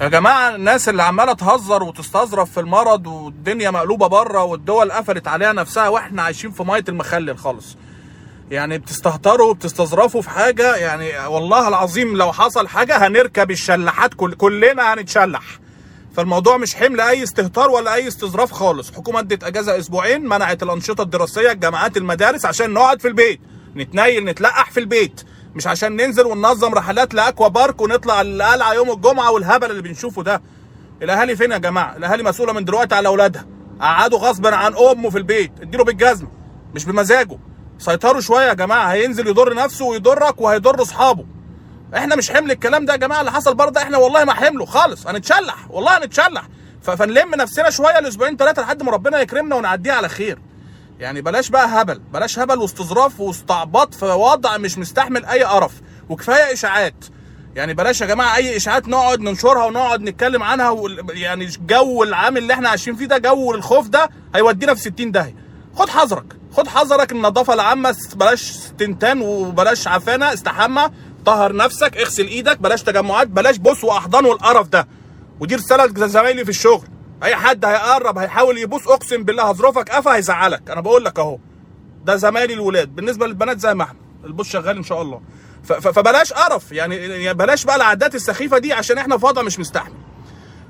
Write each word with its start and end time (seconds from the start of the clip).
يا 0.00 0.08
جماعة 0.08 0.54
الناس 0.54 0.88
اللي 0.88 1.02
عمالة 1.02 1.32
تهزر 1.32 1.82
وتستظرف 1.82 2.50
في 2.50 2.60
المرض 2.60 3.06
والدنيا 3.06 3.70
مقلوبة 3.70 4.06
بره 4.06 4.44
والدول 4.44 4.92
قفلت 4.92 5.28
عليها 5.28 5.52
نفسها 5.52 5.88
وإحنا 5.88 6.22
عايشين 6.22 6.50
في 6.50 6.62
مية 6.62 6.84
المخلل 6.88 7.38
خالص. 7.38 7.76
يعني 8.50 8.78
بتستهتروا 8.78 9.50
وبتستظرفوا 9.50 10.22
في 10.22 10.30
حاجة 10.30 10.76
يعني 10.76 11.26
والله 11.26 11.68
العظيم 11.68 12.16
لو 12.16 12.32
حصل 12.32 12.68
حاجة 12.68 13.06
هنركب 13.06 13.50
الشلاحات 13.50 14.14
كل 14.14 14.34
كلنا 14.34 14.94
هنتشلح. 14.94 15.42
فالموضوع 16.16 16.56
مش 16.56 16.74
حمل 16.74 17.00
أي 17.00 17.22
استهتار 17.22 17.70
ولا 17.70 17.94
أي 17.94 18.08
استظراف 18.08 18.52
خالص. 18.52 18.88
الحكومة 18.90 19.20
ادت 19.20 19.44
أجازة 19.44 19.78
أسبوعين 19.78 20.22
منعت 20.28 20.62
الأنشطة 20.62 21.02
الدراسية 21.02 21.52
الجامعات 21.52 21.96
المدارس 21.96 22.44
عشان 22.44 22.70
نقعد 22.72 23.00
في 23.00 23.08
البيت. 23.08 23.40
نتنيل 23.76 24.24
نتلقح 24.24 24.70
في 24.70 24.80
البيت. 24.80 25.24
مش 25.54 25.66
عشان 25.66 25.96
ننزل 25.96 26.26
وننظم 26.26 26.74
رحلات 26.74 27.14
لأكوا 27.14 27.48
بارك 27.48 27.80
ونطلع 27.80 28.20
القلعة 28.20 28.72
يوم 28.72 28.90
الجمعة 28.90 29.30
والهبل 29.30 29.70
اللي 29.70 29.82
بنشوفه 29.82 30.22
ده. 30.22 30.42
الأهالي 31.02 31.36
فين 31.36 31.52
يا 31.52 31.58
جماعة؟ 31.58 31.96
الأهالي 31.96 32.22
مسؤولة 32.22 32.52
من 32.52 32.64
دلوقتي 32.64 32.94
على 32.94 33.08
أولادها. 33.08 33.46
قعدوا 33.80 34.18
غصبا 34.18 34.54
عن 34.56 34.74
أمه 34.76 35.10
في 35.10 35.18
البيت. 35.18 35.52
اديله 35.62 35.84
بالجزمه 35.84 36.28
مش 36.74 36.84
بمزاجه. 36.84 37.38
سيطروا 37.78 38.20
شوية 38.20 38.48
يا 38.48 38.52
جماعة. 38.54 38.92
هينزل 38.92 39.26
يضر 39.26 39.54
نفسه 39.54 39.84
ويضرك 39.84 40.40
وهيضر 40.40 40.82
أصحابه. 40.82 41.24
إحنا 41.96 42.16
مش 42.16 42.30
حمل 42.30 42.50
الكلام 42.50 42.84
ده 42.86 42.92
يا 42.92 42.98
جماعة. 42.98 43.20
اللي 43.20 43.32
حصل 43.32 43.54
برضه 43.54 43.80
إحنا 43.82 43.98
والله 43.98 44.24
ما 44.24 44.32
حمله. 44.34 44.64
خالص. 44.64 45.06
هنتشلح. 45.06 45.56
والله 45.70 45.98
هنتشلح. 45.98 46.48
فنلم 46.82 47.34
نفسنا 47.34 47.70
شوية 47.70 47.98
الأسبوعين 47.98 48.36
ثلاثة 48.36 48.62
لحد 48.62 48.82
ما 48.82 48.90
ربنا 48.92 49.20
يكرمنا 49.20 49.56
ونعديها 49.56 49.94
على 49.94 50.08
خير. 50.08 50.38
يعني 50.98 51.20
بلاش 51.22 51.48
بقى 51.50 51.66
هبل 51.82 51.98
بلاش 51.98 52.38
هبل 52.38 52.58
واستظراف 52.58 53.20
واستعباط 53.20 53.94
في 53.94 54.04
وضع 54.04 54.56
مش 54.56 54.78
مستحمل 54.78 55.24
أي 55.24 55.42
قرف 55.44 55.72
وكفاية 56.08 56.52
إشاعات. 56.52 57.04
يعني 57.54 57.74
بلاش 57.74 58.00
يا 58.00 58.06
جماعة 58.06 58.36
أي 58.36 58.56
إشاعات 58.56 58.88
نقعد 58.88 59.20
ننشرها 59.20 59.64
ونقعد 59.64 60.00
نتكلم 60.02 60.42
عنها 60.42 60.76
يعني 61.10 61.44
الجو 61.44 62.02
العام 62.02 62.36
اللي 62.36 62.52
إحنا 62.54 62.68
عايشين 62.68 62.96
فيه 62.96 63.06
ده 63.06 63.18
جو 63.18 63.54
الخوف 63.54 63.88
ده 63.88 64.10
هيودينا 64.34 64.74
في 64.74 64.80
60 64.80 65.12
داهية. 65.12 65.34
خد 65.76 65.88
حذرك 65.88 66.24
خد 66.52 66.68
حذرك 66.68 67.12
النظافة 67.12 67.54
العامة 67.54 67.96
بلاش 68.14 68.50
استنتان 68.50 69.20
وبلاش 69.20 69.88
عفانة 69.88 70.32
استحمى 70.32 70.90
طهر 71.26 71.56
نفسك 71.56 71.96
اغسل 71.96 72.26
إيدك 72.26 72.58
بلاش 72.60 72.82
تجمعات 72.82 73.26
بلاش 73.28 73.56
بوس 73.56 73.84
وأحضان 73.84 74.24
والقرف 74.24 74.68
ده. 74.68 74.88
ودي 75.40 75.54
رسالة 75.54 75.84
لزمايلي 75.86 76.44
في 76.44 76.50
الشغل. 76.50 76.86
أي 77.22 77.36
حد 77.36 77.64
هيقرب 77.64 78.18
هيحاول 78.18 78.58
يبوس 78.58 78.88
أقسم 78.88 79.22
بالله 79.24 79.42
هظروفك 79.42 79.88
قفا 79.88 80.16
هيزعلك. 80.16 80.70
أنا 80.70 80.80
بقول 80.80 81.04
لك 81.04 81.18
أهو 81.18 81.38
ده 82.04 82.16
زمايلي 82.16 82.54
الولاد. 82.54 82.94
بالنسبة 82.94 83.26
للبنات 83.26 83.58
زي 83.58 83.74
ما 83.74 83.82
إحنا. 83.84 83.98
البوس 84.24 84.48
شغال 84.48 84.76
إن 84.76 84.82
شاء 84.82 85.02
الله. 85.02 85.20
فبلاش 85.64 86.32
قرف. 86.32 86.72
يعني 86.72 86.96
يعني 86.96 87.34
بلاش 87.34 87.64
بقى 87.64 87.76
العادات 87.76 88.14
السخيفة 88.14 88.58
دي 88.58 88.72
عشان 88.72 88.98
إحنا 88.98 89.18
في 89.18 89.26
وضع 89.26 89.42
مش 89.42 89.58
مستحمل. 89.58 89.94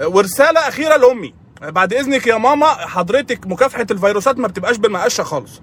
ورسالة 0.00 0.60
أخيرة 0.68 0.96
لأمي. 0.96 1.34
بعد 1.62 1.92
إذنك 1.92 2.26
يا 2.26 2.36
ماما 2.36 2.66
حضرتك 2.66 3.46
مكافحة 3.46 3.86
الفيروسات 3.90 4.38
ما 4.38 4.48
بتبقاش 4.48 4.76
بالمقشه 4.76 5.22
خالص. 5.22 5.62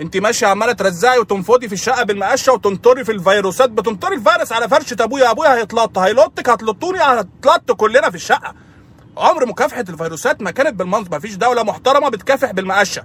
أنت 0.00 0.16
ماشية 0.16 0.46
عمالة 0.46 0.72
ترزعي 0.72 1.18
وتنفضي 1.18 1.68
في 1.68 1.74
الشقة 1.74 2.02
بالمقشه 2.02 2.52
وتنطري 2.52 3.04
في 3.04 3.12
الفيروسات. 3.12 3.70
بتنطري 3.70 4.16
الفيروس 4.16 4.52
على 4.52 4.68
فرشه 4.68 4.96
أبويا 5.00 5.30
أبويا 5.30 5.54
هيتلط 5.54 5.98
هيلطك 5.98 6.48
هتلطوني 6.48 6.98
هتلط 6.98 7.72
كلنا 7.72 8.10
في 8.10 8.16
الشقة. 8.16 8.54
عمر 9.16 9.46
مكافحة 9.46 9.84
الفيروسات 9.88 10.42
ما 10.42 10.50
كانت 10.50 10.74
بالمنظر 10.78 11.10
ما 11.10 11.18
فيش 11.18 11.34
دولة 11.34 11.62
محترمة 11.62 12.08
بتكافح 12.08 12.50
بالمقشه 12.50 13.02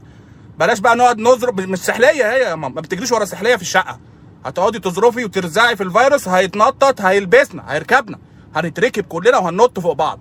بلاش 0.60 0.80
بقى 0.80 0.96
نقعد 0.96 1.18
نضرب 1.20 1.62
مش 1.62 1.80
سحلية 1.80 2.32
هي 2.32 2.40
يا 2.40 2.56
ماما 2.56 2.76
ما 2.76 2.82
بتجريش 2.82 3.12
ورا 3.12 3.26
سحلية 3.26 3.56
في 3.56 3.62
الشقة. 3.62 4.00
هتقعدي 4.46 4.80
تظرفي 4.80 5.26
وترزعي 5.26 5.76
في 5.76 5.84
الفيروس 5.84 6.28
هيتنطط 6.28 7.02
هيلبسنا 7.02 7.64
هيركبنا 7.74 8.20
هنتركب 8.56 9.04
كلنا 9.04 9.38
وهننط 9.38 9.80
فوق 9.80 9.94
بعض. 9.94 10.20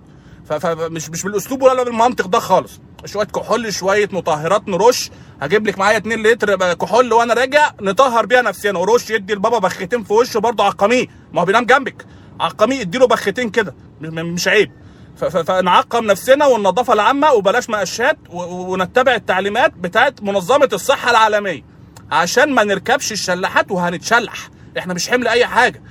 فمش 0.49 1.09
مش 1.09 1.23
بالأسلوب 1.23 1.61
ولا 1.61 1.83
بالمنطق 1.83 2.27
ده 2.27 2.39
خالص. 2.39 2.79
شوية 3.05 3.25
كحول 3.25 3.73
شوية 3.73 4.09
مطهرات 4.11 4.67
نرش. 4.69 5.11
هجيب 5.41 5.67
لك 5.67 5.77
معايا 5.79 5.97
2 5.97 6.23
لتر 6.23 6.73
كحول 6.73 7.13
وأنا 7.13 7.33
راجع 7.33 7.71
نطهر 7.81 8.25
بيها 8.25 8.41
نفسنا. 8.41 8.79
ورش 8.79 9.09
يدي 9.09 9.33
البابا 9.33 9.59
بختين 9.59 10.03
في 10.03 10.13
وشه 10.13 10.39
برضه 10.39 10.63
عقميه 10.63 11.05
ما 11.33 11.41
هو 11.41 11.45
بينام 11.45 11.65
جنبك. 11.65 12.05
عقميه 12.39 12.81
اديله 12.81 13.07
بختين 13.07 13.49
كده. 13.49 13.75
مش 14.01 14.47
عيب. 14.47 14.71
فنعقم 15.15 16.05
نفسنا 16.05 16.45
والنظافة 16.45 16.93
العامة 16.93 17.31
وبلاش 17.31 17.69
مقشات 17.69 18.17
ونتبع 18.29 19.15
التعليمات 19.15 19.73
بتاعت 19.73 20.23
منظمة 20.23 20.69
الصحة 20.73 21.11
العالمية. 21.11 21.63
عشان 22.11 22.53
ما 22.53 22.63
نركبش 22.63 23.11
الشلاحات 23.11 23.71
وهنتشلح. 23.71 24.49
إحنا 24.77 24.93
مش 24.93 25.09
حمل 25.09 25.27
أي 25.27 25.45
حاجة. 25.45 25.83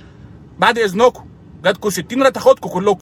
بعد 0.59 0.79
إذنكم. 0.79 1.27
جاتكم 1.65 1.91
60 1.91 2.23
لا 2.23 2.31
تاخدكم 2.31 2.69
كلكم. 2.69 2.91